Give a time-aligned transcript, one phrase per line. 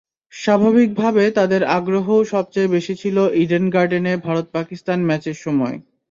[0.33, 5.75] স্বাভাবিকভাবে তাদের আগ্রহও সবচেয়ে বেশি ছিল ইডেন গার্ডেনে ভারত-পাকিস্তান ম্যাচের সময়।